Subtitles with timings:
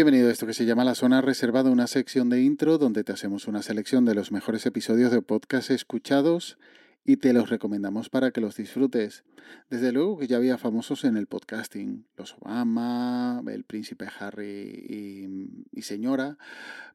[0.00, 3.12] Bienvenido a esto que se llama La Zona Reservada, una sección de intro donde te
[3.12, 6.56] hacemos una selección de los mejores episodios de podcast escuchados
[7.04, 9.24] y te los recomendamos para que los disfrutes.
[9.68, 15.82] Desde luego que ya había famosos en el podcasting, los Obama, el príncipe Harry y,
[15.82, 16.38] señora,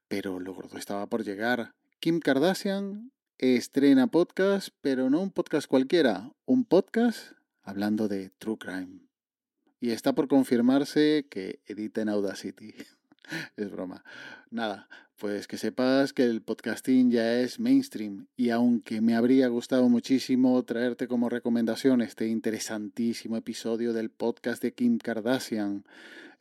[0.07, 1.75] pero lo gordo estaba por llegar.
[1.99, 9.05] Kim Kardashian estrena podcast, pero no un podcast cualquiera, un podcast hablando de True Crime.
[9.79, 12.73] Y está por confirmarse que edita en Audacity.
[13.57, 14.03] es broma.
[14.49, 14.87] Nada,
[15.17, 20.61] pues que sepas que el podcasting ya es mainstream y aunque me habría gustado muchísimo
[20.63, 25.85] traerte como recomendación este interesantísimo episodio del podcast de Kim Kardashian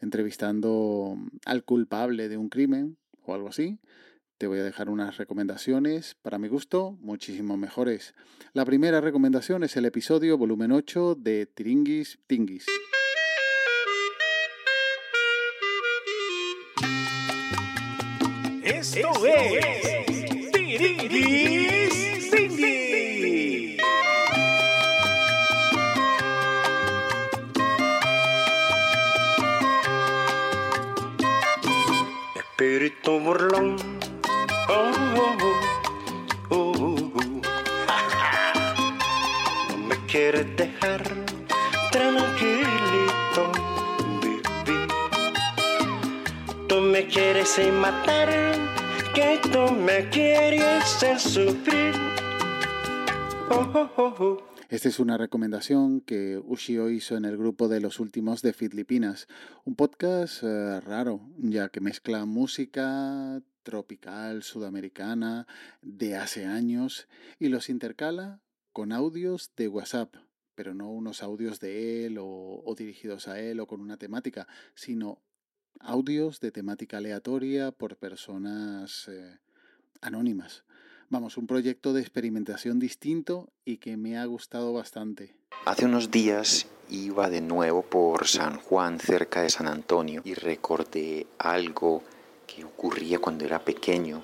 [0.01, 3.79] entrevistando al culpable de un crimen o algo así,
[4.39, 8.15] te voy a dejar unas recomendaciones, para mi gusto, muchísimo mejores.
[8.53, 12.67] La primera recomendación es el episodio volumen 8 de Tiringis Tingis.
[18.65, 23.77] Esto es Tiringuis Cindy.
[32.35, 33.77] Espíritu burlón.
[34.69, 35.53] Oh, oh, oh,
[36.49, 37.41] oh, oh.
[39.69, 41.03] No me quieres dejar
[41.93, 42.64] tranquilito,
[46.95, 48.29] me quieres matar,
[49.17, 50.85] que tú me quieres
[51.19, 51.93] sufrir.
[53.51, 54.39] Oh, oh, oh.
[54.69, 59.27] Esta es una recomendación que Ushio hizo en el grupo de los últimos de Filipinas,
[59.65, 65.49] un podcast eh, raro, ya que mezcla música tropical sudamericana
[65.83, 67.09] de hace años
[67.41, 68.41] y los intercala
[68.73, 70.15] con audios de WhatsApp,
[70.55, 74.47] pero no unos audios de él o dirigidos a él o con una temática,
[74.77, 75.25] sino
[75.81, 79.39] audios de temática aleatoria por personas eh,
[80.01, 80.65] anónimas.
[81.11, 85.37] Vamos, un proyecto de experimentación distinto y que me ha gustado bastante.
[85.65, 91.27] Hace unos días iba de nuevo por San Juan, cerca de San Antonio, y recordé
[91.39, 92.03] algo
[92.47, 94.23] que ocurría cuando era pequeño.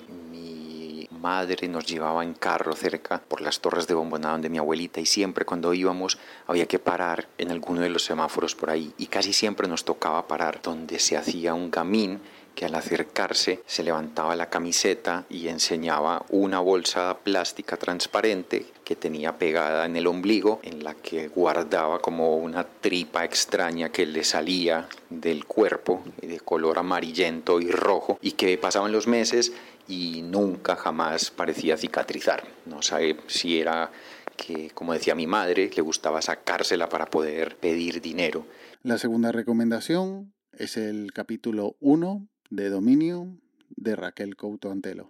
[1.21, 5.05] Madre nos llevaba en carro cerca por las torres de Bomboná donde mi abuelita y
[5.05, 6.17] siempre cuando íbamos
[6.47, 10.27] había que parar en alguno de los semáforos por ahí y casi siempre nos tocaba
[10.27, 12.21] parar donde se hacía un gamín
[12.55, 19.37] que al acercarse se levantaba la camiseta y enseñaba una bolsa plástica transparente que tenía
[19.37, 24.87] pegada en el ombligo, en la que guardaba como una tripa extraña que le salía
[25.09, 29.53] del cuerpo, de color amarillento y rojo, y que pasaban los meses
[29.87, 32.43] y nunca jamás parecía cicatrizar.
[32.65, 33.91] No sabe si era
[34.37, 38.45] que, como decía mi madre, le gustaba sacársela para poder pedir dinero.
[38.83, 43.39] La segunda recomendación es el capítulo 1 de Dominium
[43.69, 45.09] de Raquel Couto Antelo.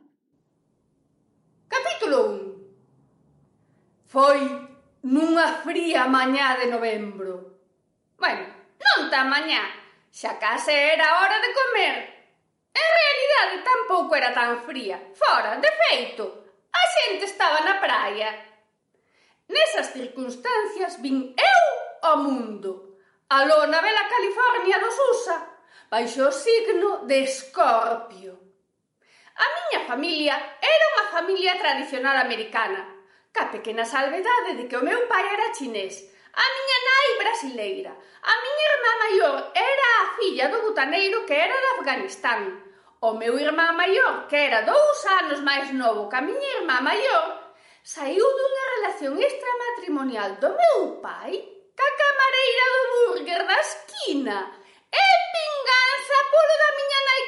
[1.67, 2.61] Capítulo 1
[4.05, 4.39] Foi
[5.01, 7.57] nunha fría mañá de novembro.
[8.21, 8.45] Bueno,
[8.77, 9.73] non tan mañá,
[10.13, 11.95] xa case era hora de comer.
[12.77, 15.01] En realidade tampouco era tan fría.
[15.17, 18.37] Fora, de feito, a xente estaba na praia.
[19.49, 21.65] Nesas circunstancias vin eu
[22.05, 23.01] ao mundo.
[23.33, 25.50] A lona vela California dos USA
[25.91, 28.39] baixo o signo de Escorpio.
[29.35, 32.79] A miña familia era unha familia tradicional americana,
[33.35, 35.99] ca pequena salvedade de que o meu pai era chinés,
[36.31, 37.91] a miña nai brasileira,
[38.23, 42.41] a miña irmá maior era a filla do butaneiro que era de Afganistán,
[43.03, 47.51] o meu irmá maior, que era dous anos máis novo que a miña irmá maior,
[47.83, 51.35] saiu dunha relación extramatrimonial do meu pai
[51.75, 54.37] ca camareira do burger da esquina,
[56.77, 57.21] Miña nai.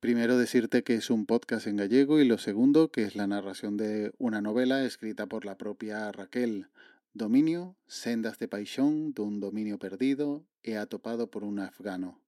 [0.00, 3.76] Primero decirte que es un podcast en gallego y lo segundo que es la narración
[3.76, 6.68] de una novela escrita por la propia Raquel.
[7.12, 12.20] Dominio, sendas de paixón dun dominio perdido e atopado por un afgano.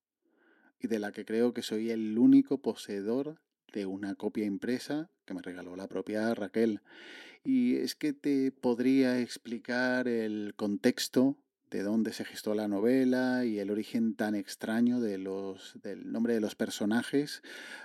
[0.81, 3.41] Y de la que creo que soy el único poseedor
[3.73, 6.81] de una copia impresa que me regaló la propia Raquel.
[7.45, 11.37] Y es que te podría explicar el contexto
[11.73, 16.35] de dónde se gestó la novela y el origen tan extraño de los, del nombre
[16.35, 17.43] de los personajes,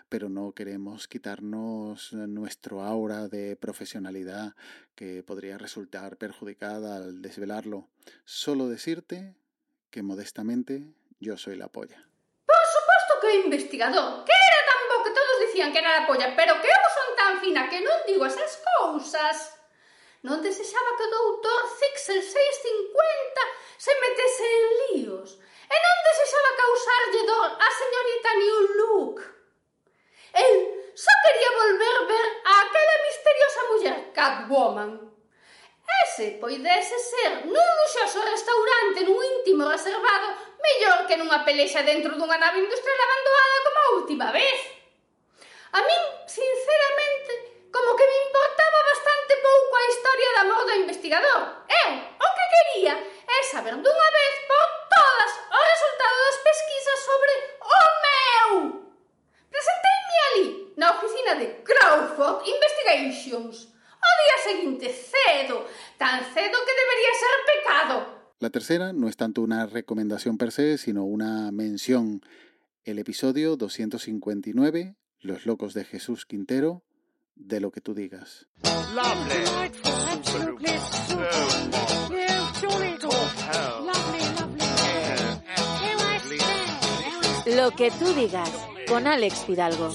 [0.09, 4.55] pero no queremos quitarnos nuestro aura de profesionalidad
[4.93, 7.87] que podría resultar perjudicada al desvelarlo.
[8.25, 9.35] Solo decirte
[9.89, 10.83] que modestamente
[11.21, 12.03] yo soy la polla.
[12.45, 16.35] Por suposto que investigador, que era tan bo que todos dicían que era a polla,
[16.35, 19.55] pero que eu son tan fina que non digo esas cousas.
[20.27, 25.37] Non desexaba que o doutor Zixel 650 se metese en líos
[25.69, 29.17] e non desexaba causarlle dor á señorita New Look.
[30.33, 30.53] El
[30.97, 34.91] só quería volver ver a aquela misteriosa muller Catwoman.
[36.03, 40.27] Ese poidese ser nun luxoso restaurante nun íntimo reservado,
[40.57, 44.59] mellor que nunha pelexa dentro dunha nave industrial abandonada como a última vez.
[45.77, 47.33] A min, sinceramente,
[47.69, 51.41] como que me importaba bastante pouco a historia da do investigador.
[51.69, 51.91] Eu,
[52.25, 52.93] o que quería
[53.45, 58.51] saber dunha vez por todas o resultado das pesquisas sobre o meu.
[59.49, 60.47] Presenteime ali,
[60.77, 63.55] na oficina de Crawford Investigations,
[63.97, 65.65] o día seguinte cedo,
[65.97, 67.95] tan cedo que debería ser pecado.
[68.39, 72.21] La tercera no es tanto una recomendación per se, sino una mención.
[72.83, 76.83] El episodio 259, Los locos de Jesús Quintero,
[77.35, 78.47] de lo que tú digas.
[78.93, 79.47] Lovely.
[87.67, 88.49] Lo que tú digas,
[88.87, 89.93] con Alex Fidalgo.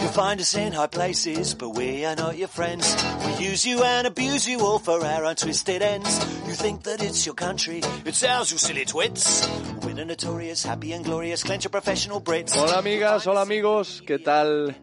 [0.00, 2.94] You'll find us in high places, but we are not your friends.
[3.26, 6.20] We use you and abuse you all for our own twisted ends.
[6.46, 9.48] You think that it's your country, it's ours, you silly twits.
[9.82, 12.54] We're the notorious, happy and glorious, clench your professional Brits.
[12.54, 14.76] Hola amigas, hola amigos, ¿qué tal?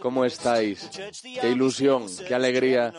[0.00, 0.88] ¿Cómo estáis?
[1.40, 2.92] Qué ilusión, qué alegría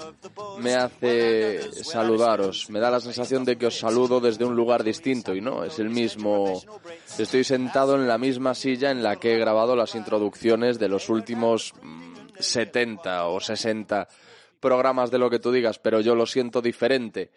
[0.60, 2.70] me hace saludaros.
[2.70, 5.80] Me da la sensación de que os saludo desde un lugar distinto y no, es
[5.80, 6.62] el mismo.
[7.18, 11.10] Estoy sentado en la misma silla en la que he grabado las introducciones de los
[11.10, 14.08] últimos mm, 70 o 60
[14.60, 17.32] programas de lo que tú digas, pero yo lo siento diferente.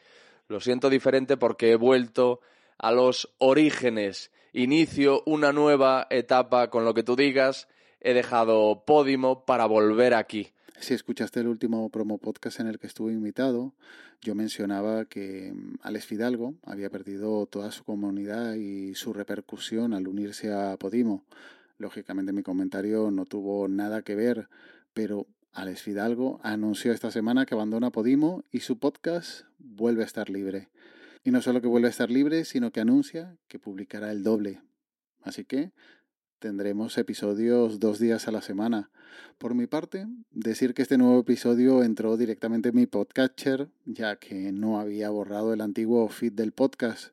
[0.49, 2.41] Lo siento diferente porque he vuelto
[2.79, 4.31] a los orígenes.
[4.53, 7.69] Inicio una nueva etapa con lo que tú digas
[8.01, 10.53] he dejado Podimo para volver aquí.
[10.79, 13.73] Si escuchaste el último promo podcast en el que estuve invitado,
[14.21, 20.09] yo mencionaba que mm, Alex Fidalgo había perdido toda su comunidad y su repercusión al
[20.09, 21.25] unirse a Podimo.
[21.79, 24.49] Lógicamente mi comentario no tuvo nada que ver,
[24.93, 30.29] pero Alex Fidalgo anunció esta semana que abandona Podimo y su podcast vuelve a estar
[30.29, 30.69] libre.
[31.25, 34.61] Y no solo que vuelve a estar libre, sino que anuncia que publicará el doble.
[35.23, 35.73] Así que
[36.47, 38.89] tendremos episodios dos días a la semana.
[39.37, 44.53] Por mi parte, decir que este nuevo episodio entró directamente en mi podcatcher, ya que
[44.53, 47.09] no había borrado el antiguo feed del podcast.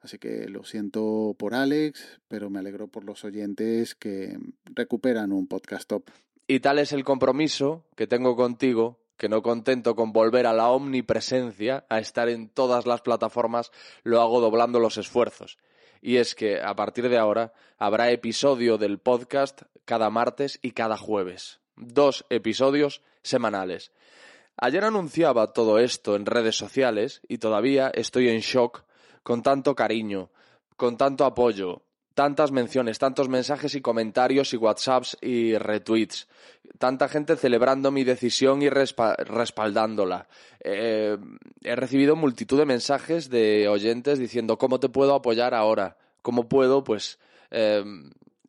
[0.00, 5.46] Así que lo siento por Alex, pero me alegro por los oyentes que recuperan un
[5.46, 6.10] podcast top.
[6.48, 10.70] Y tal es el compromiso que tengo contigo, que no contento con volver a la
[10.70, 13.70] omnipresencia, a estar en todas las plataformas,
[14.02, 15.56] lo hago doblando los esfuerzos
[16.02, 20.98] y es que a partir de ahora habrá episodio del podcast cada martes y cada
[20.98, 21.60] jueves.
[21.76, 23.92] Dos episodios semanales.
[24.56, 28.84] Ayer anunciaba todo esto en redes sociales y todavía estoy en shock
[29.22, 30.30] con tanto cariño,
[30.76, 31.82] con tanto apoyo,
[32.14, 36.28] tantas menciones, tantos mensajes y comentarios y WhatsApps y retweets,
[36.78, 40.28] tanta gente celebrando mi decisión y respaldándola.
[40.60, 41.16] Eh,
[41.62, 46.84] he recibido multitud de mensajes de oyentes diciendo cómo te puedo apoyar ahora, cómo puedo,
[46.84, 47.18] pues,
[47.50, 47.84] eh,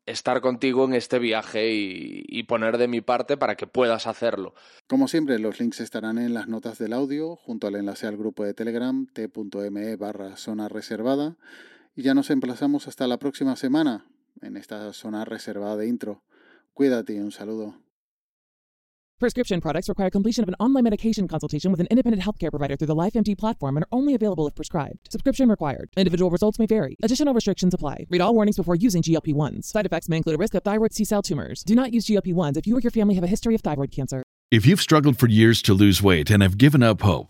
[0.05, 4.53] estar contigo en este viaje y, y, poner de mi parte para que puedas hacerlo.
[4.87, 8.43] Como siempre, los links estarán en las notas del audio, junto al enlace al grupo
[8.43, 11.37] de Telegram t.me barra zona reservada.
[11.95, 14.05] Y ya nos emplazamos hasta la próxima semana
[14.41, 16.23] en esta zona reservada de intro.
[16.73, 17.75] Cuídate y un saludo.
[19.19, 22.87] Prescription products require completion of an online medication consultation with an independent healthcare provider through
[22.87, 25.07] the LifeMD platform and are only available if prescribed.
[25.09, 25.89] Subscription required.
[25.95, 26.97] Individual results may vary.
[27.03, 28.05] Additional restrictions apply.
[28.09, 29.65] Read all warnings before using GLP 1s.
[29.65, 31.63] Side effects may include a risk of thyroid C cell tumors.
[31.63, 33.91] Do not use GLP 1s if you or your family have a history of thyroid
[33.91, 34.23] cancer.
[34.51, 37.29] If you've struggled for years to lose weight and have given up hope,